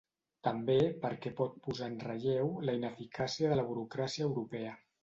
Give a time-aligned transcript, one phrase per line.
[0.45, 4.79] També perquè pot posar en relleu la ineficàcia de la burocràcia europea.